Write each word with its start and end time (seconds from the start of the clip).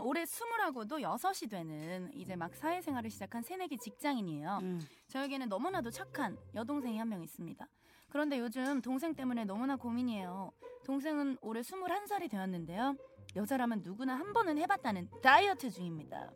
어, 0.00 0.02
올해 0.02 0.24
스물하고도 0.24 1.02
여섯이 1.02 1.48
되는 1.48 2.10
이제 2.14 2.34
막 2.36 2.54
사회생활을 2.54 3.10
시작한 3.10 3.42
새내기 3.42 3.78
직장인이에요. 3.78 4.58
음. 4.62 4.80
저에게는 5.08 5.48
너무나도 5.48 5.90
착한 5.90 6.36
여동생이 6.54 6.98
한 6.98 7.08
명 7.10 7.22
있습니다. 7.22 7.66
그런데 8.08 8.38
요즘 8.38 8.80
동생 8.80 9.14
때문에 9.14 9.44
너무나 9.44 9.76
고민이에요. 9.76 10.52
동생은 10.84 11.38
올해 11.42 11.60
21살이 11.60 12.30
되었는데요. 12.30 12.96
여자라면 13.36 13.82
누구나 13.82 14.14
한 14.16 14.32
번은 14.32 14.58
해봤다는 14.58 15.08
다이어트 15.22 15.70
중입니다. 15.70 16.30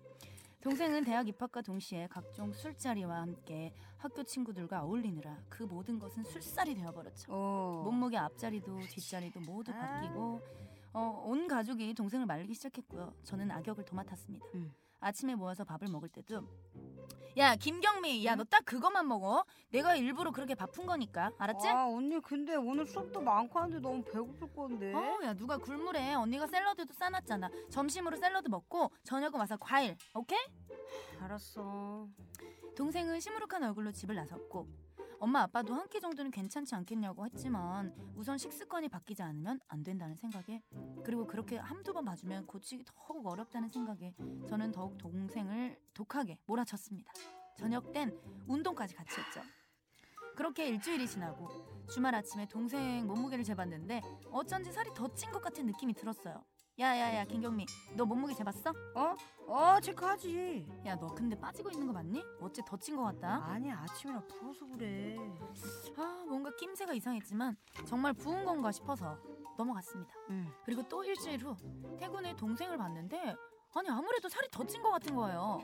동생은 0.61 1.05
대학 1.05 1.29
입학과 1.29 1.61
동시에 1.63 2.07
각종 2.09 2.53
술자리와 2.53 3.21
함께 3.21 3.73
학교 3.99 4.23
친구들과 4.23 4.83
어울리느라 4.85 5.37
그 5.49 5.63
모든 5.65 5.99
것은 5.99 6.25
술살이 6.25 6.75
되어버렸죠. 6.75 7.27
어. 7.33 7.83
몸무게 7.85 8.17
앞자리도 8.17 8.81
뒷자리도 8.91 9.41
모두 9.41 9.73
아. 9.73 9.77
바뀌고 9.79 10.41
어, 10.95 11.23
온 11.27 11.49
가족이 11.49 11.93
동생을 11.95 12.25
말리기 12.27 12.55
시작했고요. 12.55 13.13
저는 13.25 13.51
악역을 13.51 13.85
도맡았습니다. 13.85 14.47
음. 14.55 14.73
아침에 15.01 15.35
모여서 15.35 15.65
밥을 15.65 15.89
먹을 15.89 16.09
때도 16.09 16.49
야 17.37 17.57
김경미 17.57 18.25
야 18.25 18.37
너 18.37 18.45
딱 18.45 18.65
그것만 18.65 19.07
먹어 19.07 19.45
내가 19.71 19.97
일부러 19.97 20.31
그렇게 20.31 20.55
바쁜 20.55 20.87
거니까 20.87 21.31
알았지? 21.37 21.69
아 21.69 21.85
언니 21.89 22.19
근데 22.21 22.55
오늘 22.55 22.87
수업도 22.87 23.21
많고 23.21 23.59
하는데 23.59 23.81
너무 23.81 24.03
배고플 24.03 24.55
건데. 24.55 24.95
어, 24.95 25.19
야 25.25 25.35
누가 25.35 25.59
굶으래 25.59 26.15
언니가 26.15 26.47
샐러드도 26.47 26.95
싸놨잖아 26.95 27.51
점심으로 27.71 28.17
샐러드 28.17 28.49
먹고 28.49 28.91
저녁은 29.03 29.39
와서 29.39 29.57
과일 29.59 29.95
오케이? 30.15 30.39
알았어. 31.21 32.09
동생은 32.75 33.21
시무룩한 33.21 33.63
얼굴로 33.65 33.93
집을 33.93 34.15
나섰고 34.15 34.67
엄마 35.21 35.43
아빠도 35.43 35.75
한 35.75 35.85
끼 35.89 36.01
정도는 36.01 36.31
괜찮지 36.33 36.75
않겠냐고 36.75 37.25
했지만 37.27 37.95
우선 38.17 38.37
식습관이 38.37 38.89
바뀌지 38.89 39.23
않으면 39.23 39.61
안 39.69 39.83
된다는 39.85 40.17
생각에 40.17 40.61
그리고 41.05 41.25
그렇게 41.27 41.57
한두 41.57 41.93
번 41.93 42.05
봐주면 42.05 42.47
고치기 42.47 42.85
더욱 42.85 43.25
어렵다는 43.27 43.69
생각에 43.69 44.15
저는 44.49 44.73
더욱 44.73 44.99
동생을 44.99 45.79
독하게 45.95 46.39
몰아쳤습니다. 46.47 47.13
저녁 47.57 47.93
땐 47.93 48.19
운동까지 48.49 48.95
같이 48.97 49.21
했죠. 49.21 49.41
그렇게 50.35 50.67
일주일이 50.69 51.07
지나고 51.07 51.49
주말 51.89 52.15
아침에 52.17 52.47
동생 52.47 53.07
몸무게를 53.07 53.45
재봤는데 53.45 54.01
어쩐지 54.33 54.73
살이 54.73 54.91
더 54.95 55.07
찐 55.15 55.31
것 55.31 55.41
같은 55.41 55.65
느낌이 55.67 55.93
들었어요. 55.95 56.43
야야야 56.79 57.25
김경미 57.27 57.67
너 57.95 58.05
몸무게 58.05 58.35
재봤어? 58.35 58.73
어? 58.97 59.15
어 59.47 59.81
체크하지. 59.81 60.67
야 60.87 60.97
너 60.97 61.07
근데 61.15 61.39
빠지고 61.39 61.71
있는 61.71 61.87
거 61.87 61.93
맞니? 61.93 62.21
어째 62.41 62.63
더찐것 62.67 63.15
같다. 63.21 63.45
아니 63.47 63.71
아침이라 63.71 64.21
부어서 64.27 64.67
그래. 64.67 65.17
아 65.97 66.25
뭔가 66.27 66.51
낌새가 66.57 66.93
이상했지만 66.95 67.57
정말 67.87 68.13
부은 68.13 68.45
건가 68.45 68.73
싶어서 68.73 69.17
넘어갔습니다. 69.57 70.13
응. 70.31 70.51
그리고 70.65 70.83
또 70.89 71.05
일주일 71.05 71.45
후 71.45 71.55
퇴근에 71.99 72.35
동생을 72.35 72.77
봤는데 72.77 73.37
아니 73.77 73.89
아무래도 73.89 74.29
살이 74.29 74.49
더찐것 74.51 74.91
같은 74.91 75.15
거예요. 75.15 75.61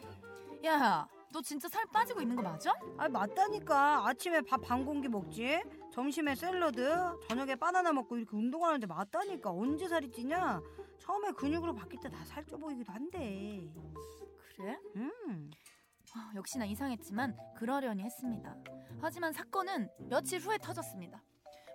야너 0.63 1.41
진짜 1.43 1.67
살 1.69 1.87
빠지고 1.87 2.21
있는 2.21 2.37
거 2.37 2.43
맞아? 2.43 2.73
아 2.99 3.09
맞다니까 3.09 4.07
아침에 4.07 4.43
밥 4.43 4.61
반 4.63 4.85
공기 4.85 5.09
먹지 5.09 5.61
점심에 5.93 6.37
샐러드 6.37 7.19
저녁에 7.29 7.57
바나나 7.57 7.93
먹고 7.93 8.17
이렇게 8.17 8.37
운동하는데 8.37 8.87
맞다니까 8.87 9.51
언제 9.51 9.89
살이 9.89 10.09
찌냐 10.11 10.61
처음에 11.11 11.33
근육으로 11.33 11.75
바뀔 11.75 11.99
때 12.01 12.09
다 12.09 12.25
살쪄 12.25 12.57
보이기도 12.57 12.93
한데 12.93 13.69
그래? 14.55 14.79
음 14.97 15.51
아, 16.15 16.33
역시나 16.37 16.65
이상했지만 16.67 17.37
그러려니 17.57 18.03
했습니다. 18.05 18.55
하지만 19.01 19.33
사건은 19.33 19.89
며칠 20.09 20.39
후에 20.41 20.59
터졌습니다. 20.59 21.23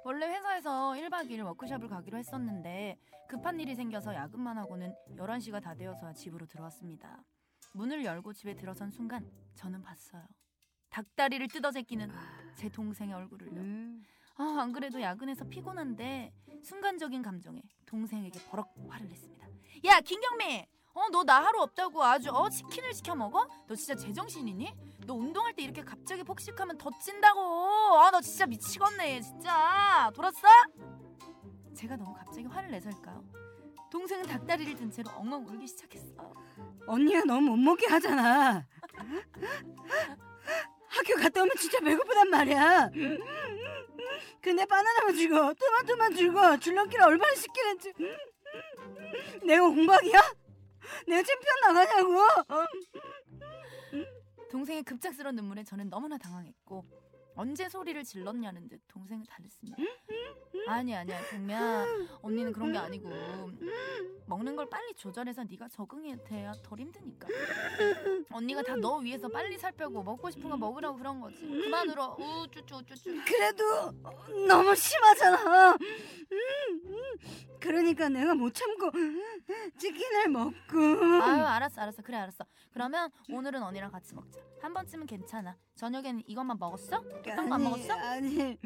원래 0.06 0.28
회사에서 0.28 0.92
1박 0.92 1.30
2일 1.30 1.44
워크숍을 1.46 1.88
가기로 1.90 2.18
했었는데 2.18 2.98
급한 3.28 3.60
일이 3.60 3.76
생겨서 3.76 4.14
야근만 4.14 4.58
하고는 4.58 4.94
11시가 5.18 5.62
다 5.62 5.74
되어서 5.74 6.14
집으로 6.14 6.46
들어왔습니다. 6.46 7.22
문을 7.74 8.06
열고 8.06 8.32
집에 8.34 8.56
들어선 8.56 8.92
순간 8.92 9.30
저는 9.56 9.82
봤어요. 9.82 10.26
닭다리를 10.92 11.46
뜯어 11.50 11.72
제끼는 11.72 12.10
제 12.56 12.70
동생의 12.70 13.14
얼굴을요. 13.16 13.60
음. 13.60 14.02
아, 14.38 14.44
안 14.60 14.74
그래도 14.74 15.02
야근해서 15.02 15.46
피곤한데 15.46 16.34
순간적인 16.62 17.22
감정에 17.22 17.62
동생에게 17.86 18.40
버럭 18.50 18.68
화를 18.90 19.08
냈습니다. 19.08 19.35
야, 19.86 20.00
김경미! 20.02 20.66
어, 20.94 21.10
너 21.12 21.24
나 21.24 21.44
하루 21.44 21.62
없다고 21.62 22.04
아주 22.04 22.30
어 22.32 22.50
치킨을 22.50 22.94
시켜 22.94 23.14
먹어? 23.16 23.48
너 23.68 23.76
진짜 23.76 23.96
제정신이니? 23.96 24.74
너 25.06 25.14
운동할 25.14 25.54
때 25.54 25.64
이렇게 25.64 25.82
갑자기 25.84 26.24
폭식하면 26.24 26.78
더 26.78 26.90
찐다고. 27.02 28.00
아, 28.00 28.10
너 28.12 28.22
진짜 28.22 28.46
미치겠네, 28.46 29.22
진짜. 29.22 30.10
돌았어? 30.16 30.48
제가 31.76 31.98
너무 31.98 32.14
갑자기 32.14 32.46
화를 32.48 32.72
내서일까요? 32.72 33.24
동생은 33.92 34.26
닭다리를 34.26 34.76
든 34.76 34.90
채로 34.90 35.12
엉엉 35.12 35.46
울기 35.48 35.68
시작했어요. 35.68 36.34
언니가 36.88 37.24
너무 37.26 37.50
못 37.52 37.58
먹게 37.58 37.88
하잖아 37.88 38.66
학교 40.88 41.16
갔다 41.16 41.42
오면 41.42 41.52
진짜 41.58 41.80
배고프단 41.80 42.30
말이야 42.30 42.90
근데 44.42 44.66
바나나만 44.66 45.16
주고 45.16 45.54
토마토만 45.56 46.16
주고 46.16 46.60
줄넘기를 46.60 47.04
얼마나 47.06 47.34
시키는지 47.34 47.92
내가 49.44 49.68
공박이야? 49.68 50.20
내가 51.08 51.24
챔피언 51.24 51.60
나가냐고 51.62 52.20
어? 52.54 52.66
동생의 54.52 54.84
급작스러운 54.84 55.36
눈물에 55.36 55.64
저는 55.64 55.90
너무나 55.90 56.18
당황했고 56.18 56.86
언제 57.36 57.68
소리를 57.68 58.02
질렀냐는 58.04 58.68
듯 58.70 58.82
동생을 58.88 59.26
달랬습니다. 59.26 59.78
아니 60.68 60.96
아니야 60.96 61.22
동미야 61.30 61.86
언니는 62.22 62.54
그런 62.54 62.72
게 62.72 62.78
아니고 62.78 63.10
먹는 64.28 64.56
걸 64.56 64.68
빨리 64.70 64.94
조절해서 64.96 65.44
네가 65.44 65.68
적응해야 65.68 66.16
돼야 66.24 66.52
덜 66.64 66.80
힘드니까. 66.80 67.28
언니가 68.32 68.62
다 68.64 68.76
너 68.76 68.98
위해서 68.98 69.28
빨리 69.30 69.58
살 69.58 69.72
빼고 69.72 70.04
먹고 70.04 70.30
싶은 70.30 70.50
거 70.50 70.58
먹으라고 70.58 70.98
그런 70.98 71.20
거지. 71.22 71.48
그만 71.48 71.88
울어 71.90 72.16
우쭈쭈 72.20 72.76
우쭈쭈. 72.78 73.24
그래도 73.26 73.92
너무 74.48 74.76
심하잖아. 74.76 75.72
음, 75.72 77.02
그러니까 77.60 78.10
내가 78.10 78.34
못 78.36 78.54
참고 78.54 78.92
치킨을 79.78 80.30
먹고. 80.30 80.78
아유 81.24 81.44
알았어 81.46 81.82
알았어. 81.82 82.02
그래 82.02 82.18
알았어. 82.18 82.46
그러면 82.72 83.10
오늘은 83.32 83.62
언니랑 83.64 83.92
같이 83.92 84.14
먹자. 84.16 84.40
한 84.62 84.74
번쯤은 84.74 85.06
괜찮아. 85.08 85.56
저녁에는 85.76 86.24
이것만 86.28 86.58
먹었어? 86.60 87.02
딴거안 87.24 87.64
먹었어? 87.64 87.94
아니. 87.94 88.58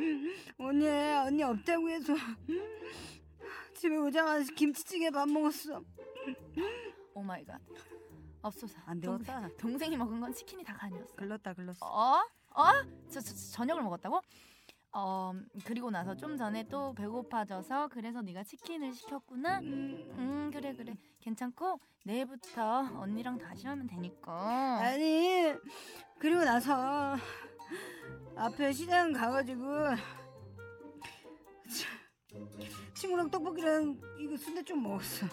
언니 0.57 0.87
언니 0.87 1.43
없다고 1.43 1.89
해서 1.89 2.13
집에 3.79 3.95
오자마자 3.95 4.43
김치찌개 4.55 5.09
밥 5.09 5.29
먹었어 5.29 5.81
oh 7.13 7.21
my 7.23 7.45
god 7.45 7.61
맙소사 8.41 8.81
안 8.85 8.99
되었다. 8.99 9.41
동생, 9.41 9.57
동생 9.57 9.93
이 9.93 9.97
먹은 9.97 10.19
건 10.19 10.33
치킨이 10.33 10.65
다가 10.65 10.87
아니었어 10.87 11.15
글렀다 11.15 11.53
글렀어 11.53 11.85
어? 11.85 12.19
어? 12.55 12.63
저, 13.09 13.21
저, 13.21 13.33
저 13.33 13.51
저녁을 13.53 13.81
먹었다고? 13.83 14.19
어 14.91 15.33
그리고 15.63 15.91
나서 15.91 16.13
좀 16.15 16.35
전에 16.35 16.67
또 16.67 16.93
배고파져서 16.93 17.87
그래서 17.89 18.21
네가 18.21 18.43
치킨을 18.43 18.91
시켰구나. 18.93 19.59
음, 19.59 20.11
음 20.17 20.51
그래 20.51 20.73
그래 20.73 20.95
괜찮고 21.21 21.79
내일부터 22.05 22.89
언니랑 22.99 23.37
다시 23.37 23.67
하면 23.67 23.87
되니까. 23.87 24.79
아니 24.79 25.53
그리고 26.17 26.43
나서 26.43 27.15
앞에 28.35 28.73
시장 28.73 29.13
가가지고 29.13 29.63
친구랑 32.99 33.31
떡볶이랑 33.31 33.97
이거 34.19 34.35
순대 34.35 34.61
좀 34.61 34.83
먹었어 34.83 35.25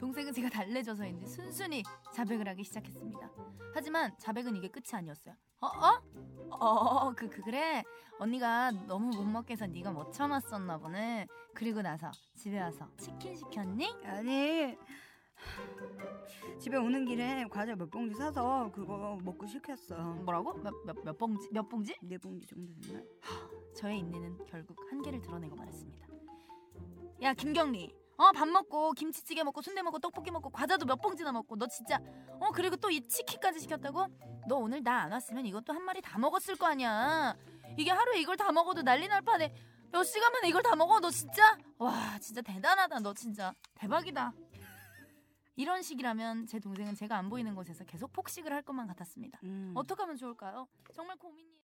동생은 0.00 0.32
제가 0.32 0.48
달래줘서인지 0.48 1.26
순순히 1.26 1.82
자백을 2.14 2.48
하기 2.48 2.64
시작했습니다. 2.64 3.30
하지만 3.74 4.16
자백은 4.16 4.56
이게 4.56 4.68
끝이 4.68 4.86
아니었어요. 4.92 5.34
어 5.60 5.66
어? 5.66 6.02
어, 6.50 7.12
그, 7.14 7.28
그, 7.28 7.42
그래. 7.42 7.82
언니가 8.18 8.70
너무 8.70 9.14
못 9.14 9.24
먹게 9.24 9.52
해서 9.52 9.66
네가 9.66 9.90
못 9.90 10.10
참았었나 10.10 10.78
보네. 10.78 11.26
그리고 11.52 11.82
나서 11.82 12.10
집에 12.34 12.58
와서 12.60 12.88
치킨 12.96 13.36
시켰니? 13.36 13.94
아니 14.04 14.78
집에 16.58 16.78
오는 16.78 17.04
길에 17.04 17.44
과자 17.50 17.76
몇 17.76 17.90
봉지 17.90 18.14
사서 18.14 18.70
그거 18.72 19.18
먹고 19.22 19.46
시켰어 19.46 20.14
뭐라고? 20.24 20.54
몇, 20.54 20.72
몇, 20.86 20.96
몇 21.04 21.18
봉지? 21.18 21.48
몇 21.52 21.68
봉지? 21.68 21.94
네 22.00 22.16
봉지 22.16 22.46
정도 22.46 22.72
됐나? 22.80 23.02
저의 23.78 23.98
인내는 24.00 24.44
결국 24.46 24.76
한계를 24.90 25.20
드러내고 25.20 25.54
말았습니다. 25.54 26.08
야 27.22 27.32
김경리, 27.34 27.94
어 28.16 28.32
밥 28.32 28.48
먹고 28.48 28.92
김치찌개 28.92 29.42
먹고 29.44 29.62
순대 29.62 29.82
먹고 29.82 30.00
떡볶이 30.00 30.30
먹고 30.32 30.50
과자도 30.50 30.84
몇 30.84 30.96
봉지나 31.00 31.30
먹고 31.32 31.54
너 31.56 31.66
진짜 31.68 32.00
어 32.40 32.50
그리고 32.50 32.76
또 32.76 32.90
이 32.90 33.00
치킨까지 33.06 33.60
시켰다고? 33.60 34.06
너 34.48 34.56
오늘 34.56 34.82
나 34.82 35.02
안 35.02 35.12
왔으면 35.12 35.46
이것도 35.46 35.72
한 35.72 35.82
마리 35.84 36.00
다 36.02 36.18
먹었을 36.18 36.56
거 36.56 36.66
아니야. 36.66 37.36
이게 37.76 37.92
하루에 37.92 38.20
이걸 38.20 38.36
다 38.36 38.50
먹어도 38.50 38.82
난리 38.82 39.06
날 39.06 39.22
판에 39.22 39.54
몇 39.92 40.02
시간 40.02 40.32
만에 40.32 40.48
이걸 40.48 40.62
다 40.62 40.74
먹어 40.74 40.98
너 40.98 41.10
진짜 41.10 41.56
와 41.78 42.18
진짜 42.18 42.40
대단하다 42.42 42.98
너 43.00 43.14
진짜 43.14 43.54
대박이다. 43.74 44.32
이런 45.54 45.82
식이라면 45.82 46.46
제 46.46 46.58
동생은 46.58 46.94
제가 46.94 47.16
안 47.16 47.28
보이는 47.28 47.54
곳에서 47.54 47.84
계속 47.84 48.12
폭식을 48.12 48.52
할 48.52 48.62
것만 48.62 48.86
같았습니다. 48.88 49.38
음. 49.44 49.72
어떻게 49.76 50.02
하면 50.02 50.16
좋을까요? 50.16 50.66
정말 50.92 51.16
고민이에요. 51.16 51.57